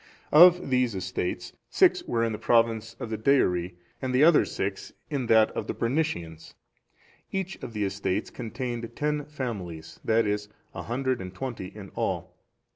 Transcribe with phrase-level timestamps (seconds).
[0.31, 4.93] Of these estates six were in the province of the Deiri, and the other six
[5.11, 6.55] in that of the Bernicians.
[7.31, 12.35] Each of the estates contained ten families, that is, a hundred and twenty in all.